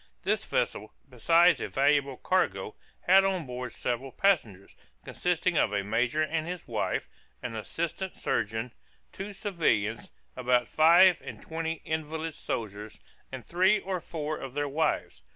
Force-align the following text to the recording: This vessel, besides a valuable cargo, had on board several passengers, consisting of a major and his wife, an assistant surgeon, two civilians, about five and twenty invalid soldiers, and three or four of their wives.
This 0.23 0.43
vessel, 0.45 0.93
besides 1.07 1.61
a 1.61 1.67
valuable 1.67 2.17
cargo, 2.17 2.73
had 3.01 3.23
on 3.23 3.45
board 3.45 3.71
several 3.71 4.11
passengers, 4.11 4.75
consisting 5.05 5.59
of 5.59 5.71
a 5.71 5.83
major 5.83 6.23
and 6.23 6.47
his 6.47 6.67
wife, 6.67 7.07
an 7.43 7.55
assistant 7.55 8.17
surgeon, 8.17 8.71
two 9.11 9.31
civilians, 9.31 10.09
about 10.35 10.67
five 10.67 11.21
and 11.23 11.39
twenty 11.39 11.83
invalid 11.85 12.33
soldiers, 12.33 12.99
and 13.31 13.45
three 13.45 13.79
or 13.79 13.99
four 13.99 14.37
of 14.39 14.55
their 14.55 14.67
wives. 14.67 15.21